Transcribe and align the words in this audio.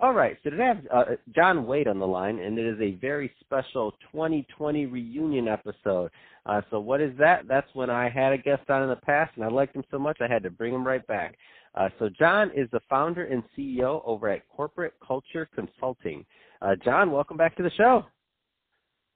All 0.00 0.12
right, 0.12 0.36
so 0.42 0.50
today 0.50 0.64
I 0.64 0.66
have 0.66 0.84
uh, 0.92 1.04
John 1.32 1.66
Wade 1.66 1.86
on 1.86 2.00
the 2.00 2.06
line, 2.06 2.40
and 2.40 2.58
it 2.58 2.66
is 2.66 2.80
a 2.80 2.96
very 2.96 3.30
special 3.38 3.92
2020 4.10 4.86
reunion 4.86 5.46
episode. 5.46 6.10
Uh, 6.46 6.62
so 6.70 6.80
what 6.80 7.00
is 7.00 7.16
that? 7.18 7.46
That's 7.46 7.68
when 7.74 7.90
I 7.90 8.10
had 8.10 8.32
a 8.32 8.38
guest 8.38 8.68
on 8.68 8.82
in 8.82 8.88
the 8.88 8.96
past, 8.96 9.30
and 9.36 9.44
I 9.44 9.48
liked 9.48 9.76
him 9.76 9.84
so 9.92 9.98
much 10.00 10.18
I 10.20 10.26
had 10.26 10.42
to 10.42 10.50
bring 10.50 10.74
him 10.74 10.84
right 10.84 11.06
back. 11.06 11.36
Uh, 11.76 11.90
so 12.00 12.08
John 12.08 12.50
is 12.56 12.68
the 12.72 12.80
founder 12.90 13.26
and 13.26 13.44
CEO 13.56 14.02
over 14.04 14.28
at 14.28 14.48
Corporate 14.48 14.94
Culture 15.06 15.48
Consulting. 15.54 16.26
Uh, 16.60 16.74
John, 16.84 17.12
welcome 17.12 17.36
back 17.36 17.56
to 17.56 17.62
the 17.62 17.70
show. 17.76 18.02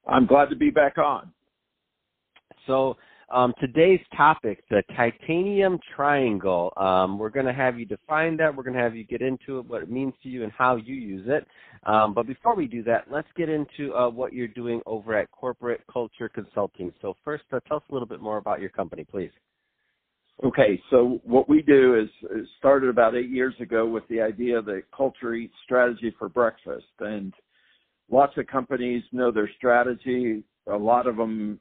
I'm 0.06 0.26
glad 0.26 0.48
to 0.50 0.56
be 0.56 0.70
back 0.70 0.96
on. 0.96 1.32
So 2.68 2.96
um, 3.30 3.52
today's 3.60 4.00
topic, 4.16 4.64
the 4.70 4.82
titanium 4.96 5.78
triangle. 5.94 6.72
Um, 6.76 7.18
we're 7.18 7.30
going 7.30 7.46
to 7.46 7.52
have 7.52 7.78
you 7.78 7.84
define 7.84 8.36
that. 8.38 8.54
We're 8.54 8.62
going 8.62 8.76
to 8.76 8.82
have 8.82 8.96
you 8.96 9.04
get 9.04 9.20
into 9.20 9.58
it, 9.58 9.66
what 9.66 9.82
it 9.82 9.90
means 9.90 10.14
to 10.22 10.28
you, 10.28 10.44
and 10.44 10.52
how 10.52 10.76
you 10.76 10.94
use 10.94 11.26
it. 11.28 11.46
Um, 11.84 12.14
but 12.14 12.26
before 12.26 12.56
we 12.56 12.66
do 12.66 12.82
that, 12.84 13.06
let's 13.10 13.28
get 13.36 13.48
into 13.48 13.94
uh, 13.94 14.08
what 14.08 14.32
you're 14.32 14.48
doing 14.48 14.80
over 14.86 15.16
at 15.16 15.30
Corporate 15.30 15.82
Culture 15.92 16.28
Consulting. 16.28 16.92
So 17.02 17.16
first, 17.24 17.44
uh, 17.52 17.60
tell 17.68 17.78
us 17.78 17.82
a 17.90 17.92
little 17.92 18.08
bit 18.08 18.20
more 18.20 18.38
about 18.38 18.60
your 18.60 18.70
company, 18.70 19.04
please. 19.04 19.30
Okay, 20.44 20.80
so 20.90 21.20
what 21.24 21.48
we 21.48 21.62
do 21.62 21.96
is, 21.96 22.08
is 22.30 22.46
started 22.58 22.88
about 22.88 23.16
eight 23.16 23.28
years 23.28 23.54
ago 23.60 23.86
with 23.86 24.06
the 24.08 24.20
idea 24.20 24.62
that 24.62 24.84
culture 24.96 25.34
eats 25.34 25.54
strategy 25.64 26.14
for 26.16 26.28
breakfast, 26.28 26.86
and 27.00 27.34
lots 28.08 28.38
of 28.38 28.46
companies 28.46 29.02
know 29.10 29.32
their 29.32 29.50
strategy. 29.56 30.44
A 30.70 30.76
lot 30.76 31.08
of 31.08 31.16
them 31.16 31.58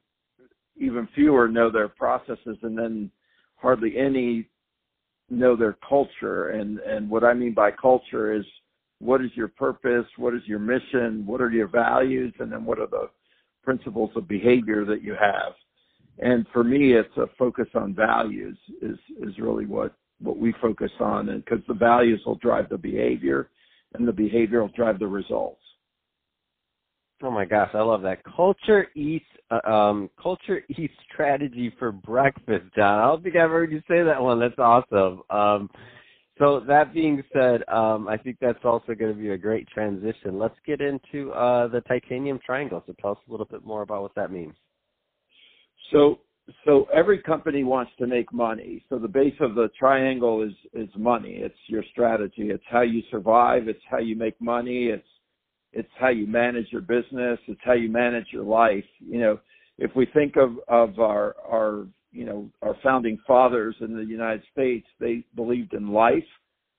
even 0.80 1.08
fewer 1.16 1.48
know 1.48 1.72
their 1.72 1.88
processes 1.88 2.58
and 2.62 2.78
then 2.78 3.12
hardly 3.56 3.98
any 3.98 4.48
know 5.30 5.56
their 5.56 5.78
culture. 5.88 6.50
And 6.50 6.80
and 6.80 7.10
what 7.10 7.24
i 7.24 7.34
mean 7.34 7.54
by 7.54 7.72
culture 7.72 8.34
is 8.34 8.46
what 9.00 9.22
is 9.22 9.30
your 9.36 9.50
purpose? 9.50 10.06
What 10.18 10.34
is 10.34 10.42
your 10.46 10.60
mission? 10.60 11.26
What 11.26 11.42
are 11.42 11.52
your 11.52 11.68
values? 11.68 12.34
And 12.40 12.52
then 12.52 12.66
what 12.66 12.80
are 12.80 12.88
the 12.88 13.10
principles 13.64 14.10
of 14.16 14.28
behavior 14.28 14.86
that 14.86 15.04
you 15.04 15.16
have? 15.20 15.54
And 16.20 16.48
for 16.52 16.64
me 16.64 16.94
it's 16.94 17.16
a 17.18 17.28
focus 17.38 17.68
on 17.76 17.94
values 17.94 18.58
is 18.82 18.98
is 19.22 19.38
really 19.40 19.66
what 19.66 19.94
what 20.20 20.38
we 20.38 20.54
focus 20.62 20.92
on. 21.00 21.30
And 21.30 21.44
because 21.44 21.64
the 21.68 21.74
values 21.74 22.22
will 22.26 22.36
drive 22.36 22.70
the 22.70 22.78
behavior 22.78 23.50
and 23.94 24.08
the 24.08 24.14
behavior 24.14 24.62
will 24.62 24.70
drive 24.76 25.00
the 25.00 25.08
results 25.08 25.62
Oh 27.24 27.32
my 27.32 27.46
gosh, 27.46 27.72
I 27.74 27.82
love 27.82 28.04
that. 28.04 28.24
Culture 28.36 28.88
eats 28.96 29.26
uh, 29.50 29.70
um 29.70 30.10
culture 30.22 30.62
eats 30.70 30.94
strategy 31.12 31.74
for 31.80 31.92
breakfast, 31.92 32.66
John. 32.76 33.00
I 33.00 33.06
don't 33.08 33.24
think 33.24 33.36
I've 33.36 33.50
heard 33.50 33.72
you 33.72 33.80
say 33.88 34.04
that 34.04 34.22
one. 34.22 34.40
That's 34.40 34.60
awesome. 34.60 35.22
Um 35.30 35.70
so 36.38 36.60
that 36.68 36.94
being 36.94 37.24
said, 37.34 37.64
um 37.70 38.08
I 38.08 38.18
think 38.18 38.38
that's 38.40 38.64
also 38.64 38.94
going 38.94 39.14
to 39.14 39.20
be 39.20 39.32
a 39.32 39.38
great 39.38 39.68
transition. 39.68 40.38
Let's 40.38 40.58
get 40.66 40.80
into 40.80 41.32
uh 41.32 41.68
the 41.68 41.82
titanium 41.82 42.40
triangle. 42.46 42.84
So 42.86 42.94
tell 43.02 43.12
us 43.12 43.18
a 43.28 43.32
little 43.32 43.48
bit 43.48 43.66
more 43.66 43.82
about 43.82 44.04
what 44.04 44.16
that 44.16 44.32
means. 44.32 44.54
So 45.92 46.20
so 46.66 46.88
every 46.94 47.20
company 47.22 47.64
wants 47.64 47.92
to 47.98 48.06
make 48.08 48.32
money. 48.32 48.84
So 48.90 49.00
the 49.00 49.08
base 49.08 49.36
of 49.40 49.56
the 49.56 49.70
triangle 49.78 50.44
is 50.44 50.54
is 50.74 50.90
money. 50.96 51.38
It's 51.42 51.58
your 51.68 51.84
strategy. 51.92 52.52
It's 52.52 52.64
how 52.70 52.82
you 52.82 53.02
survive, 53.10 53.68
it's 53.68 53.84
how 53.90 53.98
you 53.98 54.16
make 54.16 54.40
money, 54.40 54.86
it's 54.86 55.08
it's 55.74 55.90
how 56.00 56.10
you 56.10 56.28
manage 56.28 56.68
your 56.72 56.82
business 56.82 57.40
it's 57.48 57.62
how 57.64 57.74
you 57.74 57.90
manage 57.90 58.28
your 58.32 58.44
life. 58.44 58.86
You 59.00 59.20
know 59.20 59.40
if 59.78 59.96
we 59.96 60.06
think 60.14 60.36
of 60.38 60.58
of 60.68 61.00
our 61.00 61.36
our 61.46 61.88
you 62.12 62.26
know 62.26 62.50
our 62.62 62.76
founding 62.84 63.18
fathers 63.28 63.76
in 63.82 63.96
the 63.96 64.06
united 64.06 64.44
states 64.52 64.88
they 65.00 65.24
believed 65.36 65.74
in 65.74 65.92
life 65.92 66.24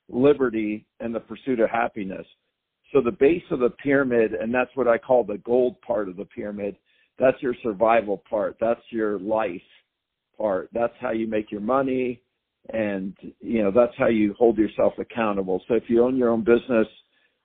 liberty 0.09 0.87
and 1.01 1.15
the 1.15 1.21
pursuit 1.21 1.61
of 1.61 1.71
happiness. 1.71 2.27
So 2.93 3.03
the 3.03 3.13
base 3.13 3.43
of 3.51 3.61
the 3.61 3.71
pyramid 3.71 4.33
and 4.33 4.53
that's 4.53 4.71
what 4.75 4.89
i 4.89 4.97
call 4.97 5.25
the 5.25 5.39
gold 5.39 5.81
part 5.83 6.09
of 6.09 6.17
the 6.17 6.25
pyramid 6.25 6.77
that's 7.19 7.43
your 7.43 7.55
survival 7.63 8.23
part. 8.31 8.57
That's 8.61 8.81
your 8.91 9.19
life 9.19 9.61
part. 10.37 10.71
That's 10.73 10.95
how 11.01 11.11
you 11.11 11.27
make 11.27 11.51
your 11.51 11.61
money 11.61 12.23
and 12.71 13.17
you 13.41 13.63
know 13.63 13.71
that's 13.71 13.97
how 13.97 14.09
you 14.09 14.35
hold 14.39 14.59
yourself 14.59 14.93
accountable. 14.99 15.63
So 15.69 15.75
if 15.75 15.85
you 15.89 16.05
own 16.05 16.17
your 16.17 16.29
own 16.29 16.45
business 16.45 16.87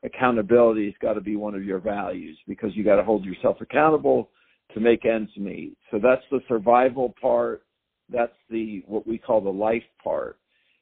accountability 0.04 0.86
has 0.86 0.94
got 1.02 1.14
to 1.14 1.22
be 1.22 1.36
one 1.36 1.56
of 1.56 1.64
your 1.64 1.80
values 1.80 2.38
because 2.48 2.76
you 2.76 2.84
got 2.84 2.98
to 2.98 3.04
hold 3.04 3.26
yourself 3.26 3.58
accountable 3.62 4.30
to 4.74 4.80
make 4.80 5.06
ends 5.06 5.32
meet. 5.38 5.78
So 5.92 6.00
that's 6.02 6.24
the 6.32 6.40
survival 6.48 7.14
part. 7.22 7.64
That's 8.10 8.34
the 8.50 8.84
what 8.86 9.08
we 9.08 9.18
call 9.18 9.42
the 9.42 9.50
life 9.50 9.84
part. 10.04 10.38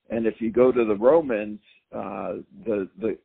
And 0.09 0.25
if 0.25 0.35
you 0.39 0.51
go 0.51 0.71
to 0.71 0.85
the 0.85 0.95
Romans, 0.95 1.59
uh, 1.95 2.35
the 2.65 2.89
the 2.99 3.17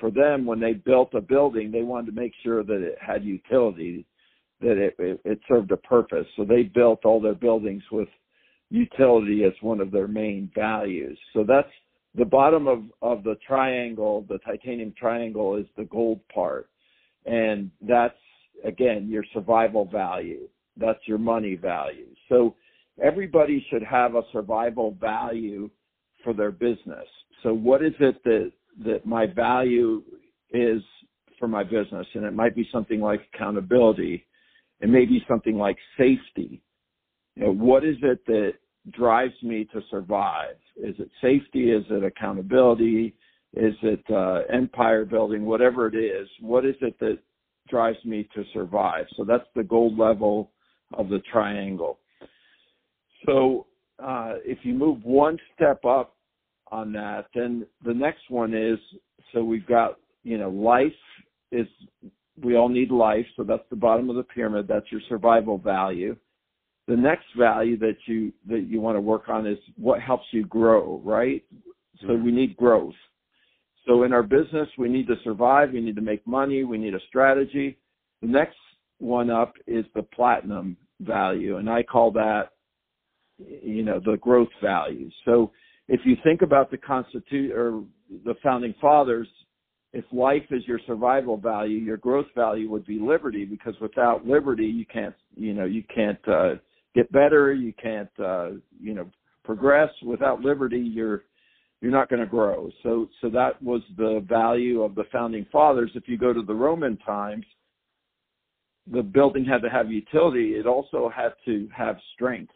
for 0.00 0.10
them 0.10 0.44
when 0.44 0.60
they 0.60 0.74
built 0.74 1.14
a 1.14 1.20
building, 1.20 1.70
they 1.70 1.82
wanted 1.82 2.06
to 2.06 2.20
make 2.20 2.32
sure 2.42 2.62
that 2.62 2.82
it 2.82 2.96
had 3.00 3.24
utility, 3.24 4.06
that 4.60 4.78
it, 4.78 4.94
it, 4.98 5.20
it 5.24 5.40
served 5.48 5.72
a 5.72 5.76
purpose. 5.76 6.26
So 6.36 6.44
they 6.44 6.62
built 6.62 7.04
all 7.04 7.20
their 7.20 7.34
buildings 7.34 7.82
with 7.90 8.08
utility 8.70 9.44
as 9.44 9.52
one 9.60 9.80
of 9.80 9.90
their 9.90 10.08
main 10.08 10.50
values. 10.54 11.18
So 11.32 11.44
that's 11.46 11.68
the 12.18 12.24
bottom 12.24 12.66
of, 12.66 12.82
of 13.00 13.22
the 13.22 13.36
triangle, 13.46 14.26
the 14.28 14.38
titanium 14.38 14.92
triangle, 14.98 15.56
is 15.56 15.66
the 15.76 15.84
gold 15.84 16.20
part. 16.34 16.68
And 17.24 17.70
that's, 17.80 18.14
again, 18.64 19.08
your 19.08 19.24
survival 19.32 19.84
value. 19.84 20.48
That's 20.76 20.98
your 21.06 21.18
money 21.18 21.54
value. 21.54 22.08
So 22.28 22.56
everybody 23.02 23.64
should 23.70 23.82
have 23.82 24.14
a 24.14 24.22
survival 24.32 24.96
value 25.00 25.70
for 26.24 26.32
their 26.32 26.50
business. 26.50 27.06
So 27.42 27.52
what 27.54 27.84
is 27.84 27.94
it 28.00 28.22
that, 28.24 28.52
that 28.84 29.06
my 29.06 29.26
value 29.26 30.02
is 30.50 30.82
for 31.38 31.46
my 31.46 31.62
business? 31.62 32.06
And 32.14 32.24
it 32.24 32.34
might 32.34 32.56
be 32.56 32.68
something 32.72 33.00
like 33.00 33.20
accountability. 33.32 34.26
It 34.80 34.88
may 34.88 35.04
be 35.04 35.24
something 35.28 35.56
like 35.56 35.76
safety. 35.96 36.62
You 37.36 37.44
know, 37.44 37.52
what 37.52 37.84
is 37.84 37.96
it 38.02 38.24
that 38.26 38.52
drives 38.90 39.34
me 39.42 39.68
to 39.72 39.80
survive? 39.90 40.56
Is 40.82 40.94
it 40.98 41.10
safety? 41.20 41.70
Is 41.70 41.84
it 41.90 42.04
accountability? 42.04 43.14
Is 43.54 43.74
it 43.82 44.04
uh, 44.10 44.40
empire 44.52 45.04
building? 45.04 45.44
Whatever 45.44 45.86
it 45.88 45.94
is, 45.94 46.28
what 46.40 46.64
is 46.64 46.76
it 46.80 46.98
that 47.00 47.18
drives 47.68 47.98
me 48.04 48.28
to 48.34 48.44
survive? 48.52 49.06
So 49.16 49.24
that's 49.24 49.46
the 49.54 49.64
gold 49.64 49.98
level 49.98 50.50
of 50.94 51.08
the 51.08 51.20
triangle. 51.32 51.98
So 53.26 53.66
uh, 54.02 54.34
if 54.44 54.58
you 54.62 54.74
move 54.74 55.02
one 55.04 55.38
step 55.54 55.84
up 55.84 56.16
on 56.70 56.92
that, 56.92 57.26
then 57.34 57.66
the 57.84 57.94
next 57.94 58.30
one 58.30 58.54
is 58.54 58.78
so 59.32 59.42
we've 59.42 59.66
got 59.66 59.98
you 60.22 60.38
know 60.38 60.50
life 60.50 60.92
is 61.50 61.66
we 62.42 62.56
all 62.56 62.68
need 62.68 62.90
life, 62.90 63.26
so 63.36 63.42
that's 63.42 63.64
the 63.70 63.76
bottom 63.76 64.08
of 64.10 64.16
the 64.16 64.22
pyramid. 64.22 64.68
That's 64.68 64.90
your 64.92 65.00
survival 65.08 65.58
value 65.58 66.16
the 66.88 66.96
next 66.96 67.26
value 67.38 67.78
that 67.78 67.96
you 68.06 68.32
that 68.48 68.66
you 68.66 68.80
want 68.80 68.96
to 68.96 69.00
work 69.00 69.28
on 69.28 69.46
is 69.46 69.58
what 69.76 70.00
helps 70.00 70.24
you 70.32 70.44
grow 70.46 71.00
right? 71.04 71.44
So 72.06 72.14
we 72.14 72.30
need 72.30 72.56
growth. 72.56 72.94
So 73.86 74.04
in 74.04 74.12
our 74.12 74.22
business 74.22 74.68
we 74.78 74.88
need 74.88 75.06
to 75.08 75.16
survive 75.22 75.72
we 75.72 75.80
need 75.80 75.96
to 75.96 76.02
make 76.02 76.26
money 76.26 76.64
we 76.64 76.78
need 76.78 76.94
a 76.94 77.00
strategy. 77.08 77.78
The 78.22 78.28
next 78.28 78.56
one 78.98 79.30
up 79.30 79.52
is 79.66 79.84
the 79.94 80.02
platinum 80.02 80.76
value 81.00 81.58
and 81.58 81.70
i 81.70 81.80
call 81.80 82.10
that 82.10 82.50
you 83.38 83.84
know 83.84 84.00
the 84.04 84.16
growth 84.16 84.48
value. 84.62 85.10
So 85.24 85.52
if 85.88 86.00
you 86.04 86.16
think 86.24 86.42
about 86.42 86.70
the 86.70 86.78
constitute 86.78 87.52
or 87.52 87.82
the 88.24 88.34
founding 88.42 88.74
fathers 88.80 89.28
if 89.92 90.04
life 90.12 90.42
is 90.50 90.62
your 90.66 90.80
survival 90.86 91.36
value 91.36 91.78
your 91.78 91.96
growth 91.98 92.26
value 92.34 92.70
would 92.70 92.86
be 92.86 92.98
liberty 92.98 93.44
because 93.44 93.74
without 93.80 94.26
liberty 94.26 94.66
you 94.66 94.86
can't 94.86 95.14
you 95.34 95.52
know 95.52 95.64
you 95.64 95.82
can't 95.94 96.18
uh 96.28 96.54
get 96.98 97.12
better. 97.12 97.52
You 97.52 97.72
can't, 97.80 98.10
uh, 98.18 98.50
you 98.80 98.94
know, 98.94 99.08
progress 99.44 99.90
without 100.04 100.40
liberty. 100.40 100.80
You're 100.80 101.24
you're 101.80 101.92
not 101.92 102.08
going 102.08 102.20
to 102.20 102.26
grow. 102.26 102.70
So 102.82 103.08
so 103.20 103.30
that 103.30 103.62
was 103.62 103.82
the 103.96 104.24
value 104.28 104.82
of 104.82 104.94
the 104.96 105.04
founding 105.12 105.46
fathers. 105.52 105.92
If 105.94 106.08
you 106.08 106.18
go 106.18 106.32
to 106.32 106.42
the 106.42 106.54
Roman 106.54 106.96
times, 106.98 107.44
the 108.90 109.02
building 109.02 109.44
had 109.44 109.62
to 109.62 109.70
have 109.70 109.90
utility. 109.90 110.54
It 110.54 110.66
also 110.66 111.10
had 111.14 111.34
to 111.44 111.68
have 111.76 111.96
strength. 112.14 112.52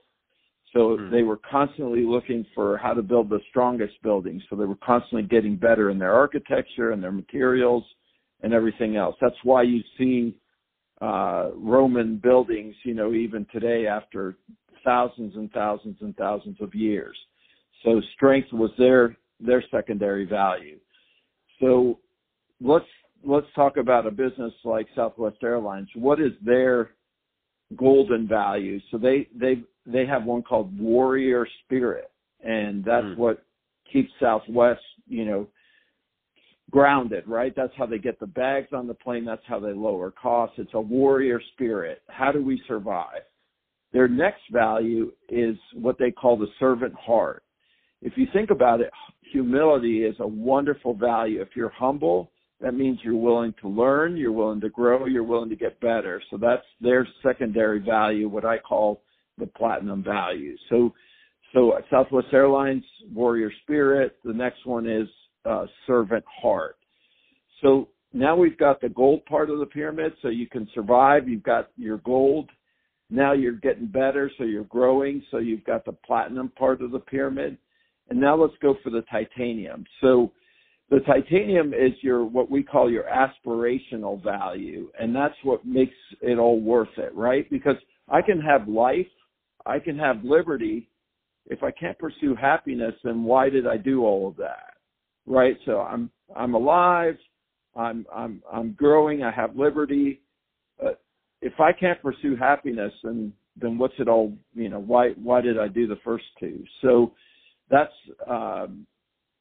So 0.72 0.96
mm. 0.96 1.10
they 1.10 1.22
were 1.22 1.38
constantly 1.48 2.04
looking 2.04 2.44
for 2.54 2.78
how 2.78 2.94
to 2.94 3.02
build 3.02 3.28
the 3.28 3.40
strongest 3.50 3.94
buildings. 4.02 4.42
So 4.48 4.56
they 4.56 4.64
were 4.64 4.78
constantly 4.84 5.28
getting 5.28 5.56
better 5.56 5.90
in 5.90 5.98
their 5.98 6.14
architecture 6.14 6.90
and 6.92 7.02
their 7.02 7.12
materials 7.12 7.84
and 8.42 8.52
everything 8.52 8.96
else. 8.96 9.14
That's 9.20 9.36
why 9.44 9.62
you 9.62 9.82
see 9.98 10.36
uh, 11.02 11.50
Roman 11.56 12.16
buildings, 12.16 12.76
you 12.84 12.94
know, 12.94 13.12
even 13.12 13.44
today 13.52 13.86
after 13.86 14.36
thousands 14.84 15.34
and 15.34 15.50
thousands 15.52 15.96
and 16.00 16.16
thousands 16.16 16.56
of 16.60 16.74
years. 16.74 17.16
So 17.84 18.00
strength 18.14 18.52
was 18.52 18.70
their 18.78 19.16
their 19.40 19.64
secondary 19.72 20.24
value. 20.24 20.78
So 21.60 21.98
let's 22.60 22.86
let's 23.24 23.46
talk 23.56 23.76
about 23.78 24.06
a 24.06 24.12
business 24.12 24.52
like 24.64 24.86
Southwest 24.94 25.38
Airlines. 25.42 25.88
What 25.96 26.20
is 26.20 26.32
their 26.40 26.90
golden 27.76 28.28
value? 28.28 28.78
So 28.92 28.98
they 28.98 29.28
they 29.34 29.62
they 29.84 30.06
have 30.06 30.24
one 30.24 30.42
called 30.42 30.78
Warrior 30.78 31.48
Spirit, 31.64 32.12
and 32.44 32.84
that's 32.84 33.06
mm. 33.06 33.16
what 33.16 33.44
keeps 33.92 34.10
Southwest, 34.20 34.80
you 35.08 35.24
know, 35.24 35.48
grounded, 36.72 37.28
right? 37.28 37.52
That's 37.54 37.72
how 37.76 37.86
they 37.86 37.98
get 37.98 38.18
the 38.18 38.26
bags 38.26 38.68
on 38.72 38.88
the 38.88 38.94
plane. 38.94 39.24
That's 39.24 39.42
how 39.46 39.60
they 39.60 39.72
lower 39.72 40.10
costs. 40.10 40.56
It's 40.58 40.74
a 40.74 40.80
warrior 40.80 41.40
spirit. 41.52 42.02
How 42.08 42.32
do 42.32 42.42
we 42.42 42.60
survive? 42.66 43.22
Their 43.92 44.08
next 44.08 44.40
value 44.50 45.12
is 45.28 45.56
what 45.74 45.98
they 45.98 46.10
call 46.10 46.36
the 46.36 46.48
servant 46.58 46.94
heart. 46.94 47.44
If 48.00 48.14
you 48.16 48.26
think 48.32 48.50
about 48.50 48.80
it, 48.80 48.90
humility 49.32 50.02
is 50.02 50.16
a 50.18 50.26
wonderful 50.26 50.94
value. 50.94 51.42
If 51.42 51.50
you're 51.54 51.68
humble, 51.68 52.32
that 52.60 52.72
means 52.72 52.98
you're 53.02 53.16
willing 53.16 53.54
to 53.60 53.68
learn, 53.68 54.16
you're 54.16 54.32
willing 54.32 54.60
to 54.62 54.70
grow, 54.70 55.06
you're 55.06 55.24
willing 55.24 55.50
to 55.50 55.56
get 55.56 55.78
better. 55.80 56.22
So 56.30 56.38
that's 56.38 56.64
their 56.80 57.06
secondary 57.22 57.80
value, 57.80 58.28
what 58.28 58.46
I 58.46 58.58
call 58.58 59.02
the 59.36 59.46
platinum 59.46 60.02
value. 60.02 60.56
So, 60.70 60.94
so 61.52 61.74
Southwest 61.90 62.28
Airlines, 62.32 62.84
warrior 63.12 63.52
spirit. 63.62 64.16
The 64.24 64.32
next 64.32 64.64
one 64.64 64.88
is 64.88 65.08
uh, 65.44 65.66
servant 65.86 66.24
heart. 66.42 66.76
So 67.60 67.88
now 68.12 68.36
we've 68.36 68.58
got 68.58 68.80
the 68.80 68.88
gold 68.88 69.24
part 69.26 69.50
of 69.50 69.58
the 69.58 69.66
pyramid, 69.66 70.12
so 70.22 70.28
you 70.28 70.46
can 70.46 70.68
survive. 70.74 71.28
You've 71.28 71.42
got 71.42 71.70
your 71.76 71.98
gold. 71.98 72.50
Now 73.10 73.32
you're 73.32 73.52
getting 73.52 73.86
better, 73.86 74.30
so 74.38 74.44
you're 74.44 74.64
growing. 74.64 75.22
So 75.30 75.38
you've 75.38 75.64
got 75.64 75.84
the 75.84 75.92
platinum 75.92 76.50
part 76.56 76.82
of 76.82 76.90
the 76.90 76.98
pyramid. 76.98 77.56
And 78.08 78.20
now 78.20 78.36
let's 78.36 78.54
go 78.60 78.76
for 78.82 78.90
the 78.90 79.02
titanium. 79.10 79.84
So 80.00 80.32
the 80.90 81.00
titanium 81.00 81.72
is 81.72 81.92
your 82.02 82.24
what 82.24 82.50
we 82.50 82.62
call 82.62 82.90
your 82.90 83.04
aspirational 83.04 84.22
value, 84.22 84.90
and 85.00 85.16
that's 85.16 85.34
what 85.42 85.64
makes 85.64 85.94
it 86.20 86.38
all 86.38 86.60
worth 86.60 86.98
it, 86.98 87.14
right? 87.14 87.48
Because 87.50 87.76
I 88.10 88.20
can 88.20 88.40
have 88.40 88.68
life, 88.68 89.06
I 89.64 89.78
can 89.78 89.98
have 89.98 90.22
liberty. 90.22 90.90
If 91.46 91.62
I 91.62 91.70
can't 91.70 91.98
pursue 91.98 92.34
happiness, 92.34 92.94
then 93.02 93.24
why 93.24 93.48
did 93.48 93.66
I 93.66 93.78
do 93.78 94.04
all 94.04 94.28
of 94.28 94.36
that? 94.36 94.71
Right? 95.26 95.56
So 95.66 95.80
I'm 95.80 96.10
I'm 96.34 96.54
alive, 96.54 97.16
I'm 97.76 98.06
I'm 98.12 98.42
I'm 98.52 98.72
growing, 98.72 99.22
I 99.22 99.30
have 99.30 99.56
liberty. 99.56 100.20
Uh, 100.84 100.92
if 101.40 101.60
I 101.60 101.72
can't 101.72 102.00
pursue 102.02 102.36
happiness, 102.36 102.92
then 103.02 103.32
then 103.60 103.78
what's 103.78 103.94
it 103.98 104.08
all? 104.08 104.32
You 104.54 104.68
know, 104.68 104.80
why 104.80 105.10
why 105.10 105.40
did 105.40 105.58
I 105.58 105.68
do 105.68 105.86
the 105.86 105.98
first 106.04 106.24
two? 106.40 106.64
So 106.80 107.12
that's 107.70 107.92
um, 108.28 108.86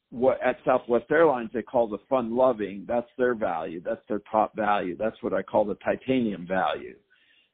what 0.10 0.40
at 0.44 0.58
Southwest 0.66 1.06
Airlines 1.10 1.50
they 1.54 1.62
call 1.62 1.88
the 1.88 2.00
fun 2.10 2.36
loving. 2.36 2.86
That's 2.88 3.10
their 3.18 3.34
value. 3.36 3.82
That's 3.84 4.02
their 4.08 4.22
top 4.32 4.56
value. 4.56 4.96
That's 4.98 5.16
what 5.22 5.34
I 5.34 5.42
call 5.42 5.66
the 5.66 5.76
titanium 5.76 6.46
value, 6.46 6.96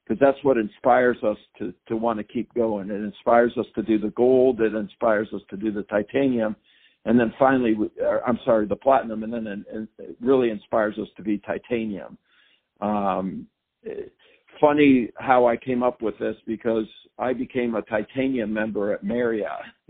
because 0.03 0.19
that's 0.19 0.43
what 0.43 0.57
inspires 0.57 1.17
us 1.23 1.37
to 1.59 1.73
to 1.87 1.95
want 1.95 2.17
to 2.19 2.23
keep 2.23 2.53
going. 2.53 2.89
It 2.89 3.01
inspires 3.03 3.53
us 3.57 3.67
to 3.75 3.83
do 3.83 3.99
the 3.99 4.09
gold. 4.11 4.61
It 4.61 4.73
inspires 4.73 5.29
us 5.33 5.41
to 5.49 5.57
do 5.57 5.71
the 5.71 5.83
titanium, 5.83 6.55
and 7.07 7.17
then 7.17 7.33
finally, 7.39 7.73
or, 8.01 8.21
I'm 8.27 8.39
sorry, 8.43 8.67
the 8.67 8.75
platinum, 8.75 9.23
and 9.23 9.33
then 9.33 9.47
and, 9.47 9.87
it 9.97 10.17
really 10.19 10.49
inspires 10.49 10.97
us 10.99 11.07
to 11.15 11.23
be 11.23 11.37
titanium. 11.39 12.17
Um, 12.81 13.47
funny 14.59 15.09
how 15.15 15.47
I 15.47 15.55
came 15.55 15.83
up 15.83 16.01
with 16.01 16.19
this 16.19 16.35
because 16.45 16.85
I 17.17 17.31
became 17.31 17.75
a 17.75 17.81
titanium 17.81 18.53
member 18.53 18.93
at 18.93 19.05
Marriott. 19.05 19.51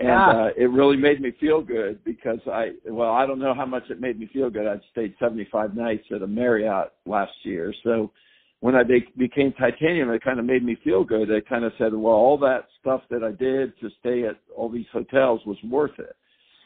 and 0.00 0.08
uh, 0.08 0.48
it 0.56 0.70
really 0.70 0.96
made 0.96 1.20
me 1.20 1.32
feel 1.38 1.60
good 1.60 2.02
because 2.04 2.40
I 2.50 2.72
well 2.86 3.12
I 3.12 3.24
don't 3.24 3.38
know 3.38 3.54
how 3.54 3.66
much 3.66 3.84
it 3.88 4.00
made 4.00 4.18
me 4.18 4.28
feel 4.32 4.50
good. 4.50 4.66
I'd 4.66 4.80
stayed 4.90 5.14
75 5.20 5.76
nights 5.76 6.06
at 6.14 6.22
a 6.22 6.26
Marriott 6.26 6.92
last 7.06 7.32
year, 7.44 7.72
so 7.84 8.10
when 8.60 8.74
I 8.74 8.82
be- 8.82 9.12
became 9.16 9.52
titanium, 9.52 10.10
it 10.10 10.22
kind 10.22 10.38
of 10.38 10.44
made 10.44 10.64
me 10.64 10.76
feel 10.84 11.02
good. 11.02 11.30
It 11.30 11.48
kind 11.48 11.64
of 11.64 11.72
said, 11.78 11.92
well, 11.94 12.14
all 12.14 12.38
that 12.38 12.66
stuff 12.80 13.02
that 13.10 13.24
I 13.24 13.32
did 13.32 13.78
to 13.80 13.88
stay 14.00 14.24
at 14.24 14.36
all 14.54 14.68
these 14.68 14.86
hotels 14.92 15.40
was 15.46 15.56
worth 15.64 15.98
it. 15.98 16.14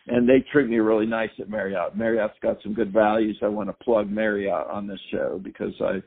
And 0.06 0.29
they 0.29 0.44
treat 0.52 0.69
me 0.69 0.79
really 0.79 1.06
nice 1.06 1.31
at 1.41 1.49
Marriott. 1.49 1.96
Marriott's 1.96 2.38
got 2.43 2.58
some 2.62 2.75
good 2.75 2.93
values. 2.93 3.38
I 3.43 3.49
want 3.49 3.69
to 3.70 3.85
plug 3.85 4.11
Marriott 4.11 4.69
on 4.69 4.87
this 4.87 5.00
show 5.11 5.41
because 5.43 5.73
I 5.81 6.02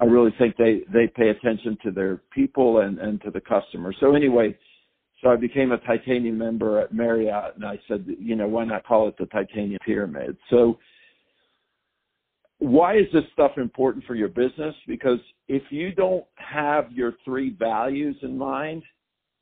I 0.00 0.04
really 0.04 0.34
think 0.38 0.56
they 0.56 0.82
they 0.90 1.06
pay 1.06 1.28
attention 1.28 1.76
to 1.84 1.90
their 1.90 2.18
people 2.34 2.80
and 2.80 2.98
and 2.98 3.20
to 3.22 3.30
the 3.30 3.40
customer. 3.40 3.92
So 4.00 4.14
anyway, 4.14 4.56
so 5.22 5.28
I 5.28 5.36
became 5.36 5.72
a 5.72 5.78
titanium 5.78 6.38
member 6.38 6.80
at 6.80 6.94
Marriott, 6.94 7.56
and 7.56 7.64
I 7.64 7.78
said, 7.88 8.06
you 8.18 8.36
know, 8.36 8.48
why 8.48 8.64
not 8.64 8.86
call 8.86 9.08
it 9.08 9.16
the 9.18 9.26
titanium 9.26 9.80
pyramid? 9.84 10.36
So 10.48 10.78
why 12.58 12.96
is 12.96 13.06
this 13.12 13.24
stuff 13.32 13.52
important 13.56 14.04
for 14.06 14.14
your 14.14 14.28
business? 14.28 14.74
Because 14.86 15.18
if 15.48 15.62
you 15.70 15.92
don't 15.92 16.24
have 16.36 16.90
your 16.90 17.14
three 17.24 17.50
values 17.50 18.16
in 18.22 18.36
mind, 18.36 18.82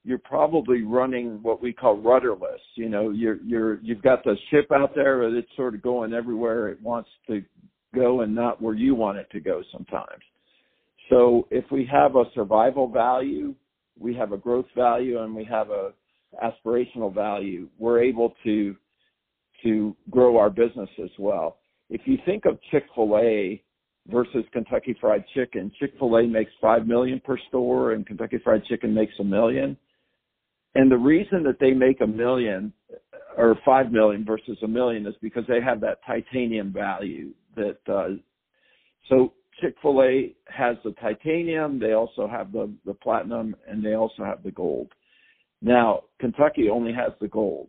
you're 0.05 0.19
probably 0.19 0.83
running 0.83 1.43
what 1.43 1.63
we 1.63 1.73
call 1.73 1.97
rudderless. 1.97 2.61
You 2.75 2.89
know, 2.89 3.11
you're 3.11 3.39
you're 3.43 3.81
you've 3.81 4.03
got 4.03 4.23
the 4.25 4.37
ship 4.51 4.71
out 4.73 4.95
there, 4.95 5.23
and 5.23 5.37
it's 5.37 5.49
sort 5.57 5.75
of 5.75 5.83
going 5.83 6.13
everywhere 6.13 6.69
it 6.69 6.83
wants 6.83 7.09
to 7.29 7.43
go, 7.95 8.21
and 8.21 8.35
not 8.35 8.61
where 8.61 8.75
you 8.75 8.95
want 8.95 9.19
it 9.19 9.31
to 9.31 9.41
go 9.41 9.63
sometimes. 9.73 10.23
So 11.09 11.47
if 11.51 11.65
we 11.71 11.89
have 11.91 12.17
a 12.17 12.25
survival 12.35 12.89
value, 12.89 13.55
we 13.99 14.15
have 14.15 14.33
a 14.33 14.37
growth 14.37 14.67
value, 14.77 15.23
and 15.23 15.35
we 15.35 15.45
have 15.45 15.71
a 15.71 15.93
aspirational 16.43 17.15
value, 17.15 17.69
we're 17.79 18.03
able 18.03 18.35
to 18.45 18.77
to 19.63 19.97
grow 20.11 20.37
our 20.37 20.51
business 20.51 20.91
as 21.03 21.11
well. 21.19 21.59
If 21.91 22.03
you 22.07 22.19
think 22.25 22.45
of 22.47 22.59
Chick-fil-A 22.71 23.63
versus 24.09 24.45
Kentucky 24.53 24.97
Fried 25.01 25.25
Chicken, 25.35 25.71
Chick-fil-A 25.79 26.27
makes 26.27 26.53
5 26.61 26.87
million 26.87 27.21
per 27.25 27.39
store 27.49 27.93
and 27.93 28.07
Kentucky 28.07 28.39
Fried 28.43 28.65
Chicken 28.65 28.95
makes 28.95 29.15
a 29.21 29.25
million. 29.25 29.77
And 30.75 30.91
the 30.91 30.97
reason 30.97 31.43
that 31.45 31.61
they 31.61 31.73
make 31.73 32.01
a 32.01 32.07
million 32.07 32.73
or 33.37 33.57
5 33.65 33.93
million 33.93 34.25
versus 34.25 34.59
a 34.63 34.69
million 34.69 35.07
is 35.07 35.15
because 35.21 35.45
they 35.49 35.61
have 35.61 35.81
that 35.81 35.99
titanium 36.07 36.73
value 36.73 37.33
that 37.57 37.79
uh 37.89 38.17
so 39.09 39.33
Chick-fil-A 39.61 40.35
has 40.47 40.77
the 40.85 40.93
titanium, 40.93 41.79
they 41.79 41.93
also 41.93 42.27
have 42.27 42.53
the, 42.53 42.73
the 42.85 42.95
platinum, 42.95 43.55
and 43.69 43.85
they 43.85 43.95
also 43.95 44.25
have 44.25 44.43
the 44.43 44.51
gold. 44.51 44.89
Now, 45.63 46.05
Kentucky 46.21 46.69
only 46.69 46.93
has 46.93 47.13
the 47.21 47.29
gold. 47.29 47.69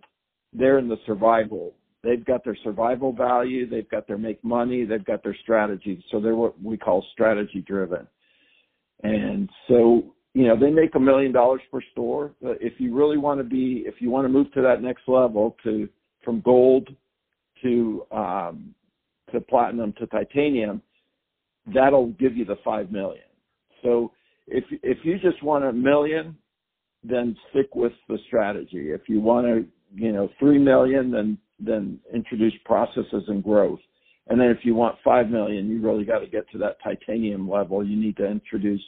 They're 0.53 0.79
in 0.79 0.87
the 0.87 0.97
survival. 1.05 1.73
They've 2.05 2.23
got 2.23 2.43
their 2.43 2.55
survival 2.63 3.11
value, 3.11 3.67
they've 3.67 3.89
got 3.89 4.07
their 4.07 4.19
make 4.19 4.43
money, 4.43 4.85
they've 4.85 5.03
got 5.03 5.23
their 5.23 5.35
strategy. 5.41 6.03
So 6.11 6.19
they're 6.19 6.35
what 6.35 6.61
we 6.61 6.77
call 6.77 7.03
strategy 7.11 7.63
driven. 7.65 8.07
And 9.03 9.49
so, 9.67 10.13
you 10.35 10.47
know, 10.47 10.57
they 10.57 10.69
make 10.69 10.93
a 10.93 10.99
million 10.99 11.31
dollars 11.31 11.61
per 11.71 11.81
store. 11.91 12.31
But 12.41 12.59
if 12.61 12.73
you 12.79 12.95
really 12.95 13.17
want 13.17 13.39
to 13.39 13.43
be, 13.43 13.83
if 13.87 13.95
you 13.99 14.11
want 14.11 14.25
to 14.25 14.29
move 14.29 14.53
to 14.53 14.61
that 14.61 14.83
next 14.83 15.07
level 15.07 15.57
to 15.63 15.89
from 16.23 16.41
gold 16.41 16.89
to 17.63 18.05
um, 18.11 18.75
to 19.31 19.41
platinum 19.41 19.93
to 19.93 20.05
titanium, 20.07 20.83
that'll 21.73 22.09
give 22.11 22.37
you 22.37 22.45
the 22.45 22.57
five 22.63 22.91
million. 22.91 23.23
So 23.81 24.11
if 24.47 24.63
if 24.83 24.99
you 25.03 25.17
just 25.17 25.41
want 25.41 25.65
a 25.65 25.73
million, 25.73 26.37
then 27.03 27.35
stick 27.49 27.75
with 27.75 27.93
the 28.07 28.17
strategy. 28.27 28.91
If 28.91 29.07
you 29.07 29.21
want 29.21 29.47
to, 29.47 29.65
you 29.95 30.11
know, 30.11 30.29
three 30.39 30.59
million, 30.59 31.11
then 31.11 31.37
then 31.59 31.99
introduce 32.13 32.53
processes 32.65 33.23
and 33.27 33.43
growth. 33.43 33.79
And 34.27 34.39
then 34.39 34.47
if 34.47 34.59
you 34.63 34.75
want 34.75 34.97
five 35.03 35.29
million, 35.29 35.69
you 35.69 35.81
really 35.81 36.03
got 36.03 36.19
to 36.19 36.27
get 36.27 36.49
to 36.51 36.57
that 36.59 36.77
titanium 36.83 37.49
level. 37.49 37.85
You 37.85 37.95
need 37.95 38.17
to 38.17 38.25
introduce 38.25 38.81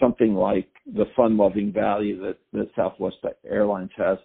something 0.00 0.34
like 0.34 0.68
the 0.94 1.06
fun-loving 1.16 1.72
value 1.72 2.20
that 2.22 2.38
that 2.52 2.68
Southwest 2.76 3.16
Airlines 3.44 3.90
has. 3.96 4.18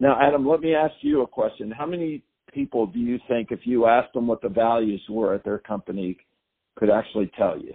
Now, 0.00 0.18
Adam, 0.20 0.46
let 0.48 0.60
me 0.60 0.74
ask 0.74 0.94
you 1.02 1.22
a 1.22 1.26
question. 1.26 1.70
How 1.70 1.86
many 1.86 2.22
people 2.52 2.86
do 2.86 2.98
you 2.98 3.18
think, 3.28 3.48
if 3.50 3.60
you 3.64 3.86
asked 3.86 4.14
them 4.14 4.26
what 4.26 4.40
the 4.42 4.48
values 4.48 5.02
were 5.08 5.34
at 5.34 5.44
their 5.44 5.58
company, 5.58 6.16
could 6.76 6.90
actually 6.90 7.30
tell 7.36 7.58
you. 7.58 7.74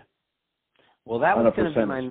Well, 1.05 1.19
that 1.19 1.37
was 1.37 1.51
going 1.57 1.73
to 1.73 1.79
be 1.79 1.85
my 1.85 2.01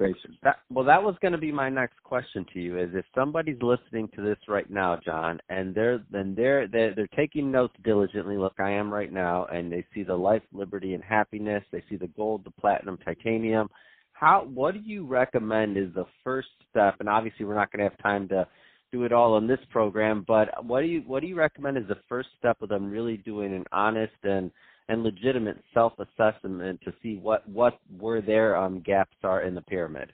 that, 0.42 0.56
well, 0.70 0.84
that 0.84 1.02
was 1.02 1.14
going 1.22 1.32
to 1.32 1.38
be 1.38 1.50
my 1.50 1.70
next 1.70 2.02
question 2.02 2.44
to 2.52 2.60
you. 2.60 2.78
Is 2.78 2.90
if 2.92 3.06
somebody's 3.14 3.60
listening 3.62 4.08
to 4.14 4.22
this 4.22 4.36
right 4.48 4.68
now, 4.68 4.98
John, 5.02 5.40
and 5.48 5.74
they're 5.74 6.04
then 6.10 6.34
they're 6.36 6.68
they're, 6.68 6.94
they're 6.94 7.06
taking 7.16 7.50
notes 7.50 7.74
diligently, 7.84 8.36
like 8.36 8.60
I 8.60 8.70
am 8.72 8.92
right 8.92 9.10
now, 9.10 9.46
and 9.46 9.72
they 9.72 9.86
see 9.94 10.02
the 10.02 10.14
life, 10.14 10.42
liberty, 10.52 10.92
and 10.92 11.02
happiness. 11.02 11.64
They 11.72 11.82
see 11.88 11.96
the 11.96 12.08
gold, 12.08 12.44
the 12.44 12.50
platinum, 12.50 12.98
titanium. 12.98 13.68
how 14.12 14.46
what 14.52 14.74
do 14.74 14.80
you 14.80 15.06
recommend 15.06 15.78
is 15.78 15.88
the 15.94 16.06
first 16.22 16.48
step? 16.70 16.96
And 17.00 17.08
obviously, 17.08 17.46
we're 17.46 17.54
not 17.54 17.72
going 17.72 17.82
to 17.82 17.88
have 17.88 18.02
time 18.02 18.28
to 18.28 18.46
do 18.92 19.04
it 19.04 19.12
all 19.12 19.38
in 19.38 19.46
this 19.46 19.58
program, 19.70 20.22
but 20.28 20.64
what 20.66 20.82
do 20.82 20.86
you 20.86 21.02
what 21.06 21.20
do 21.20 21.26
you 21.26 21.34
recommend 21.34 21.78
is 21.78 21.88
the 21.88 21.96
first 22.10 22.28
step 22.38 22.60
of 22.60 22.68
them 22.68 22.90
really 22.90 23.16
doing 23.16 23.54
an 23.54 23.64
honest 23.72 24.12
and 24.22 24.50
and 24.88 25.02
legitimate 25.02 25.62
self 25.74 25.92
assessment 25.98 26.80
to 26.84 26.92
see 27.02 27.16
what 27.16 27.48
what 27.48 27.78
where 27.98 28.20
their 28.20 28.56
um, 28.56 28.80
gaps 28.80 29.16
are 29.22 29.42
in 29.42 29.54
the 29.54 29.62
pyramid? 29.62 30.12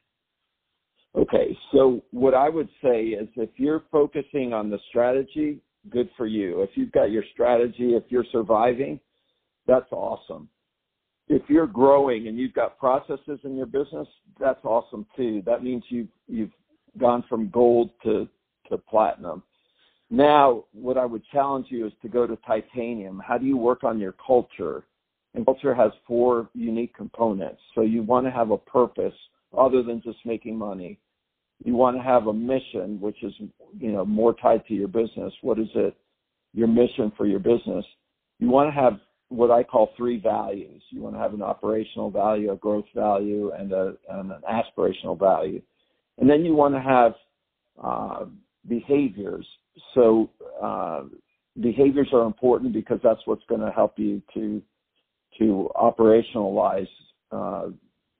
Okay, 1.14 1.56
so 1.72 2.02
what 2.10 2.34
I 2.34 2.48
would 2.48 2.68
say 2.82 3.06
is 3.06 3.28
if 3.36 3.50
you're 3.56 3.82
focusing 3.90 4.52
on 4.52 4.70
the 4.70 4.78
strategy, 4.90 5.60
good 5.90 6.08
for 6.16 6.26
you. 6.26 6.62
If 6.62 6.70
you've 6.74 6.92
got 6.92 7.10
your 7.10 7.24
strategy, 7.32 7.94
if 7.94 8.04
you're 8.08 8.26
surviving, 8.30 9.00
that's 9.66 9.90
awesome. 9.90 10.48
If 11.28 11.42
you're 11.48 11.66
growing 11.66 12.28
and 12.28 12.38
you've 12.38 12.54
got 12.54 12.78
processes 12.78 13.40
in 13.44 13.56
your 13.56 13.66
business, 13.66 14.08
that's 14.38 14.64
awesome 14.64 15.06
too. 15.16 15.42
That 15.44 15.62
means 15.62 15.82
you've 15.88 16.08
you've 16.26 16.52
gone 16.98 17.24
from 17.28 17.50
gold 17.50 17.90
to 18.04 18.28
to 18.70 18.78
platinum. 18.78 19.42
Now, 20.10 20.64
what 20.72 20.96
I 20.96 21.04
would 21.04 21.22
challenge 21.32 21.66
you 21.68 21.86
is 21.86 21.92
to 22.02 22.08
go 22.08 22.26
to 22.26 22.36
titanium. 22.46 23.20
How 23.26 23.36
do 23.36 23.46
you 23.46 23.56
work 23.56 23.84
on 23.84 23.98
your 23.98 24.14
culture? 24.24 24.84
And 25.34 25.44
culture 25.44 25.74
has 25.74 25.92
four 26.06 26.48
unique 26.54 26.94
components. 26.96 27.60
So 27.74 27.82
you 27.82 28.02
want 28.02 28.26
to 28.26 28.30
have 28.30 28.50
a 28.50 28.56
purpose 28.56 29.12
other 29.56 29.82
than 29.82 30.00
just 30.02 30.18
making 30.24 30.56
money. 30.56 30.98
You 31.64 31.74
want 31.74 31.96
to 31.96 32.02
have 32.02 32.28
a 32.28 32.32
mission, 32.32 33.00
which 33.00 33.22
is, 33.22 33.34
you 33.78 33.92
know, 33.92 34.04
more 34.04 34.34
tied 34.34 34.64
to 34.66 34.74
your 34.74 34.88
business. 34.88 35.32
What 35.42 35.58
is 35.58 35.68
it? 35.74 35.96
Your 36.54 36.68
mission 36.68 37.12
for 37.16 37.26
your 37.26 37.40
business. 37.40 37.84
You 38.38 38.48
want 38.48 38.72
to 38.72 38.80
have 38.80 38.94
what 39.28 39.50
I 39.50 39.62
call 39.62 39.90
three 39.96 40.18
values. 40.18 40.82
You 40.90 41.02
want 41.02 41.16
to 41.16 41.20
have 41.20 41.34
an 41.34 41.42
operational 41.42 42.10
value, 42.10 42.50
a 42.52 42.56
growth 42.56 42.86
value, 42.94 43.52
and, 43.52 43.72
a, 43.72 43.94
and 44.08 44.32
an 44.32 44.40
aspirational 44.50 45.18
value. 45.18 45.60
And 46.16 46.30
then 46.30 46.44
you 46.44 46.54
want 46.54 46.74
to 46.74 46.80
have 46.80 47.12
uh, 47.82 48.24
behaviors. 48.66 49.46
So 49.94 50.30
uh, 50.62 51.04
behaviors 51.60 52.08
are 52.12 52.24
important 52.24 52.72
because 52.72 53.00
that's 53.02 53.20
what's 53.24 53.44
going 53.48 53.60
to 53.60 53.70
help 53.70 53.98
you 53.98 54.22
to 54.34 54.62
to 55.38 55.70
operationalize 55.76 56.88
uh, 57.30 57.68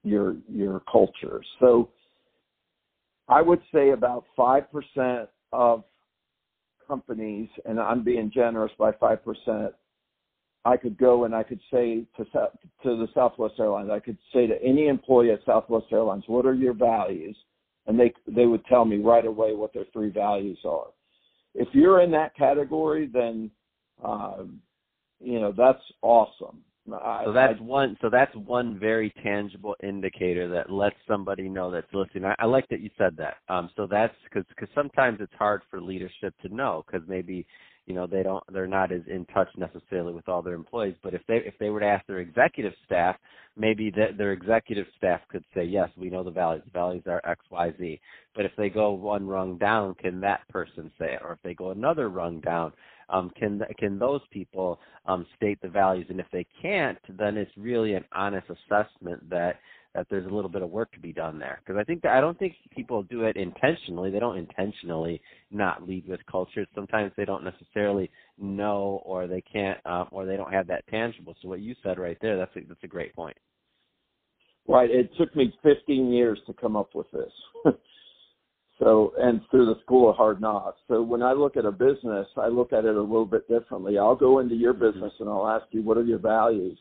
your 0.05 0.37
your 0.49 0.83
culture. 0.91 1.41
So 1.61 1.91
I 3.29 3.43
would 3.43 3.61
say 3.73 3.91
about 3.91 4.25
five 4.37 4.71
percent 4.71 5.29
of 5.53 5.85
companies, 6.87 7.49
and 7.65 7.79
I'm 7.79 8.03
being 8.03 8.31
generous 8.33 8.73
by 8.79 8.93
five 8.93 9.25
percent. 9.25 9.75
I 10.65 10.77
could 10.77 10.99
go 10.99 11.25
and 11.25 11.35
I 11.35 11.43
could 11.45 11.61
say 11.71 12.05
to 12.17 12.25
to 12.25 12.51
the 12.97 13.09
Southwest 13.15 13.55
Airlines, 13.59 13.91
I 13.91 14.01
could 14.01 14.19
say 14.33 14.47
to 14.47 14.63
any 14.63 14.89
employee 14.89 15.31
at 15.31 15.41
Southwest 15.47 15.87
Airlines, 15.93 16.25
what 16.27 16.47
are 16.47 16.55
your 16.55 16.75
values? 16.75 17.37
And 17.87 17.99
they 17.99 18.13
they 18.27 18.47
would 18.47 18.65
tell 18.67 18.85
me 18.85 18.99
right 18.99 19.25
away 19.25 19.55
what 19.55 19.73
their 19.73 19.87
three 19.93 20.11
values 20.11 20.59
are. 20.65 20.89
If 21.59 21.69
you're 21.73 22.01
in 22.01 22.11
that 22.13 22.37
category, 22.37 23.11
then 23.13 23.51
uh, 24.03 24.45
you 25.21 25.41
know 25.41 25.53
that's 25.57 25.83
awesome. 26.03 26.63
I, 26.93 27.23
so 27.25 27.33
that's 27.33 27.59
I, 27.59 27.63
one. 27.63 27.97
So 28.01 28.09
that's 28.09 28.35
one 28.35 28.79
very 28.79 29.13
tangible 29.23 29.75
indicator 29.83 30.49
that 30.49 30.71
lets 30.71 30.97
somebody 31.07 31.49
know 31.49 31.71
that's 31.71 31.93
listening. 31.93 32.25
I, 32.25 32.35
I 32.39 32.47
like 32.47 32.69
that 32.69 32.81
you 32.81 32.91
said 32.97 33.17
that. 33.19 33.39
Um, 33.49 33.71
so 33.77 33.87
that's 33.91 34.15
because 34.25 34.47
because 34.49 34.69
sometimes 34.75 35.19
it's 35.21 35.35
hard 35.39 35.63
for 35.69 35.81
leadership 35.81 36.35
to 36.43 36.55
know 36.55 36.85
because 36.87 37.07
maybe 37.09 37.45
you 37.89 37.95
know 37.95 38.07
they 38.07 38.23
don't 38.23 38.45
they're 38.53 38.67
not 38.67 38.93
as 38.93 39.01
in 39.09 39.25
touch 39.27 39.49
necessarily 39.57 40.13
with 40.13 40.29
all 40.29 40.43
their 40.43 40.55
employees. 40.55 40.95
But 41.03 41.15
if 41.15 41.23
they 41.27 41.39
if 41.39 41.55
they 41.59 41.71
were 41.71 41.81
to 41.81 41.87
ask 41.87 42.07
their 42.07 42.19
executive 42.21 42.75
staff, 42.85 43.17
maybe 43.57 43.91
the, 43.91 44.09
their 44.17 44.33
executive 44.33 44.87
staff 44.97 45.21
could 45.31 45.45
say 45.55 45.65
yes, 45.65 45.89
we 45.97 46.11
know 46.11 46.23
the 46.23 46.31
values. 46.31 46.63
The 46.67 46.79
values 46.79 47.05
are 47.07 47.23
X 47.25 47.41
Y 47.51 47.73
Z. 47.79 48.01
But 48.37 48.45
if 48.45 48.53
they 48.59 48.69
go 48.69 48.93
one 48.93 49.27
rung 49.27 49.57
down, 49.57 49.95
can 49.95 50.21
that 50.21 50.47
person 50.49 50.93
say 50.99 51.15
it? 51.15 51.21
Or 51.25 51.33
if 51.33 51.39
they 51.43 51.55
go 51.55 51.71
another 51.71 52.11
rung 52.11 52.41
down, 52.41 52.73
um, 53.09 53.31
can 53.37 53.63
can 53.79 53.99
those 53.99 54.21
people 54.31 54.79
um, 55.07 55.27
state 55.37 55.59
the 55.63 55.69
values? 55.69 56.07
And 56.11 56.21
if 56.21 56.27
they 56.31 56.47
can't, 56.61 56.99
then 57.19 57.39
it's 57.39 57.51
really 57.57 57.95
an 57.95 58.05
honest 58.13 58.47
assessment 58.51 59.29
that 59.31 59.57
that 59.95 60.07
there's 60.11 60.27
a 60.27 60.35
little 60.35 60.51
bit 60.51 60.63
of 60.63 60.71
work 60.71 60.93
to 60.93 61.01
be 61.01 61.13
done 61.13 61.39
there. 61.39 61.61
Because 61.65 61.79
I 61.81 61.85
think 61.85 62.03
that 62.03 62.13
I 62.13 62.21
don't 62.21 62.39
think 62.39 62.55
people 62.75 63.03
do 63.05 63.25
it 63.25 63.37
intentionally. 63.37 64.11
They 64.11 64.19
don't 64.19 64.37
intentionally 64.37 65.21
not 65.51 65.87
lead 65.87 66.07
with 66.07 66.21
culture. 66.31 66.67
Sometimes 66.75 67.13
they 67.17 67.25
don't 67.25 67.45
necessarily 67.45 68.11
know, 68.39 69.03
or 69.05 69.27
they 69.27 69.41
can't, 69.41 69.79
uh, 69.85 70.05
or 70.11 70.27
they 70.27 70.37
don't 70.37 70.53
have 70.53 70.67
that 70.69 70.87
tangible. 70.89 71.35
So 71.43 71.49
what 71.49 71.61
you 71.61 71.75
said 71.83 71.99
right 71.99 72.19
there, 72.21 72.37
that's 72.37 72.55
a, 72.57 72.61
that's 72.69 72.85
a 72.85 72.89
great 72.89 73.15
point. 73.15 73.37
Right. 74.69 74.91
It 74.91 75.11
took 75.19 75.35
me 75.35 75.53
15 75.63 76.13
years 76.13 76.39
to 76.47 76.53
come 76.53 76.77
up 76.77 76.95
with 76.95 77.11
this. 77.11 77.33
So, 78.79 79.13
and 79.19 79.41
through 79.51 79.67
the 79.67 79.81
school 79.83 80.09
of 80.09 80.17
hard 80.17 80.41
knocks. 80.41 80.79
So 80.87 81.03
when 81.03 81.23
I 81.23 81.33
look 81.33 81.57
at 81.57 81.65
a 81.65 81.73
business, 81.73 82.27
I 82.37 82.47
look 82.47 82.73
at 82.73 82.85
it 82.85 82.95
a 82.95 83.01
little 83.01 83.27
bit 83.27 83.49
differently. 83.49 83.99
I'll 83.99 84.15
go 84.15 84.39
into 84.39 84.55
your 84.55 84.73
mm-hmm. 84.73 84.93
business 84.93 85.13
and 85.19 85.29
I'll 85.29 85.49
ask 85.49 85.67
you, 85.73 85.83
what 85.83 85.97
are 85.97 86.05
your 86.05 86.19
values? 86.19 86.79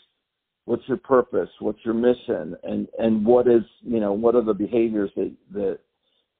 What's 0.67 0.87
your 0.87 0.97
purpose? 0.97 1.49
What's 1.59 1.79
your 1.83 1.93
mission? 1.93 2.55
And, 2.63 2.87
and 2.99 3.25
what 3.25 3.47
is, 3.47 3.63
you 3.81 3.99
know, 3.99 4.13
what 4.13 4.35
are 4.35 4.43
the 4.43 4.53
behaviors 4.53 5.09
that, 5.15 5.33
that 5.53 5.79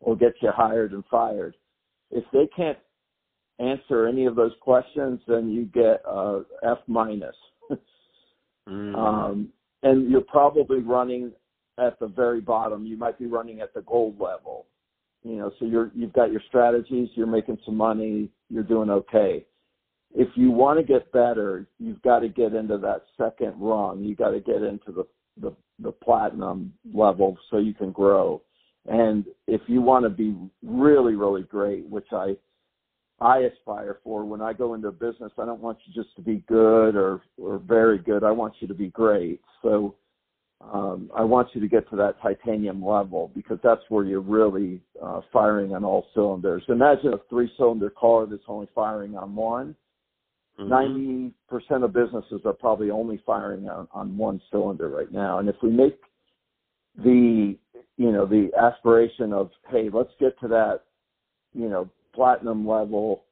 will 0.02 0.16
get 0.16 0.34
you 0.42 0.52
hired 0.56 0.92
and 0.92 1.04
fired? 1.10 1.56
If 2.12 2.24
they 2.32 2.48
can't 2.56 2.78
answer 3.60 4.08
any 4.08 4.26
of 4.26 4.36
those 4.36 4.52
questions, 4.62 5.20
then 5.28 5.50
you 5.50 5.66
get 5.66 6.02
a 6.06 6.42
F 6.64 6.80
minus. 6.88 7.36
mm. 8.70 8.96
um, 8.96 9.50
and 9.84 10.12
you're 10.12 10.22
probably 10.22 10.80
running 10.80 11.32
at 11.80 12.00
the 12.00 12.08
very 12.08 12.42
bottom. 12.42 12.86
You 12.86 12.98
might 12.98 13.18
be 13.18 13.26
running 13.26 13.62
at 13.62 13.74
the 13.74 13.82
gold 13.82 14.20
level 14.20 14.68
you 15.28 15.36
know, 15.36 15.52
so 15.60 15.66
you're 15.66 15.92
you've 15.94 16.14
got 16.14 16.32
your 16.32 16.42
strategies, 16.48 17.10
you're 17.16 17.28
making 17.28 17.58
some 17.66 17.76
money, 17.76 18.30
you're 18.50 18.64
doing 18.64 18.90
okay. 18.90 19.46
If 20.16 20.30
you 20.36 20.52
want 20.52 20.80
to 20.80 20.86
get 20.86 21.12
better, 21.12 21.68
you've 21.80 22.02
got 22.02 22.20
to 22.20 22.30
get 22.30 22.54
into 22.54 22.78
that 22.80 23.04
second 23.18 23.54
rung. 23.58 24.04
You 24.04 24.16
got 24.16 24.32
to 24.32 24.40
get 24.40 24.64
into 24.64 24.92
the, 24.92 25.08
the 25.40 25.56
the 25.80 25.92
platinum 25.92 26.74
level 26.92 27.38
so 27.52 27.58
you 27.58 27.74
can 27.74 27.92
grow. 27.92 28.42
And 28.88 29.26
if 29.48 29.62
you 29.68 29.82
want 29.82 30.06
to 30.06 30.10
be 30.10 30.36
really 30.64 31.16
really 31.16 31.44
great, 31.44 31.88
which 31.88 32.08
I 32.12 32.36
I 33.20 33.40
aspire 33.40 34.00
for 34.04 34.24
when 34.24 34.42
I 34.42 34.54
go 34.54 34.74
into 34.74 34.88
a 34.88 34.92
business, 34.92 35.32
I 35.38 35.46
don't 35.46 35.62
want 35.62 35.80
you 35.86 35.94
just 35.94 36.16
to 36.16 36.22
be 36.22 36.44
good 36.48 36.96
or 36.96 37.22
or 37.38 37.60
very 37.60 37.98
good. 37.98 38.24
I 38.24 38.32
want 38.32 38.56
you 38.60 38.68
to 38.68 38.74
be 38.74 38.90
great. 38.90 39.42
So 39.62 39.96
um, 40.62 41.12
I 41.16 41.24
want 41.24 41.50
you 41.54 41.62
to 41.62 41.68
get 41.68 41.90
to 41.92 41.96
that 41.98 42.20
titanium 42.22 42.84
level 42.84 43.32
because 43.36 43.60
that's 43.64 43.82
where 43.90 44.06
you're 44.06 44.22
really 44.22 44.82
uh, 45.02 45.22
firing 45.32 45.76
on 45.76 45.84
all 45.84 46.08
cylinders. 46.14 46.64
Imagine 46.68 47.14
a 47.14 47.20
three-cylinder 47.30 47.92
car 47.92 48.26
that's 48.26 48.42
only 48.48 48.68
firing 48.74 49.16
on 49.16 49.36
one. 49.36 49.76
Mm-hmm. 50.60 50.70
90 50.70 51.34
percent 51.48 51.84
of 51.84 51.94
businesses 51.94 52.42
are 52.46 52.54
probably 52.54 52.90
only 52.90 53.22
firing 53.26 53.70
on, 53.70 53.88
on 53.92 54.18
one 54.18 54.42
cylinder 54.52 54.90
right 54.90 55.12
now. 55.12 55.40
And 55.40 55.48
if 55.48 55.56
we 55.62 55.70
make 55.70 56.00
the 56.98 57.56
you 57.98 58.12
know 58.12 58.26
the 58.26 58.50
aspiration 58.60 59.34
of 59.34 59.52
hey, 59.70 59.90
let's 59.92 60.12
get 60.20 60.40
to 60.40 60.48
that 60.48 60.82
you 61.54 61.70
know 61.70 61.90
platinum 62.14 62.68
level 62.68 63.24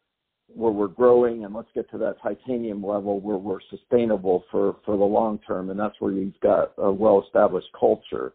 where 0.53 0.71
we're 0.71 0.87
growing 0.87 1.43
and 1.43 1.53
let's 1.53 1.67
get 1.73 1.89
to 1.91 1.97
that 1.97 2.21
titanium 2.21 2.85
level 2.85 3.19
where 3.19 3.37
we're 3.37 3.59
sustainable 3.69 4.43
for, 4.51 4.77
for 4.85 4.97
the 4.97 5.03
long 5.03 5.39
term. 5.39 5.69
And 5.69 5.79
that's 5.79 5.95
where 5.99 6.11
you've 6.11 6.39
got 6.41 6.73
a 6.77 6.91
well 6.91 7.23
established 7.25 7.67
culture. 7.77 8.33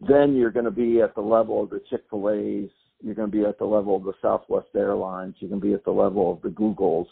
Then 0.00 0.36
you're 0.36 0.52
going 0.52 0.64
to 0.64 0.70
be 0.70 1.00
at 1.00 1.14
the 1.14 1.20
level 1.20 1.64
of 1.64 1.70
the 1.70 1.82
Chick 1.90 2.02
fil 2.08 2.30
A's. 2.30 2.70
You're 3.02 3.14
going 3.14 3.30
to 3.30 3.36
be 3.36 3.44
at 3.44 3.58
the 3.58 3.64
level 3.64 3.96
of 3.96 4.04
the 4.04 4.12
Southwest 4.22 4.68
Airlines. 4.76 5.34
You're 5.38 5.50
going 5.50 5.60
to 5.60 5.66
be 5.66 5.74
at 5.74 5.84
the 5.84 5.90
level 5.90 6.32
of 6.32 6.42
the 6.42 6.48
Googles 6.48 7.06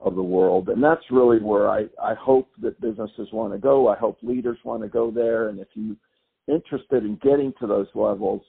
of 0.00 0.14
the 0.14 0.22
world. 0.22 0.68
And 0.68 0.82
that's 0.82 1.02
really 1.10 1.38
where 1.38 1.68
I, 1.68 1.86
I 2.02 2.14
hope 2.14 2.50
that 2.62 2.80
businesses 2.80 3.28
want 3.32 3.52
to 3.52 3.58
go. 3.58 3.88
I 3.88 3.96
hope 3.96 4.18
leaders 4.22 4.58
want 4.64 4.82
to 4.82 4.88
go 4.88 5.10
there. 5.10 5.48
And 5.48 5.58
if 5.58 5.68
you're 5.74 5.96
interested 6.46 7.04
in 7.04 7.16
getting 7.22 7.52
to 7.60 7.66
those 7.66 7.88
levels, 7.94 8.42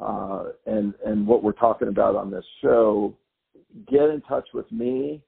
uh, 0.00 0.44
and, 0.66 0.94
and 1.04 1.26
what 1.26 1.42
we're 1.42 1.52
talking 1.52 1.88
about 1.88 2.16
on 2.16 2.30
this 2.30 2.44
show, 2.62 3.14
get 3.90 4.08
in 4.08 4.22
touch 4.22 4.48
with 4.54 4.70
me, 4.70 5.20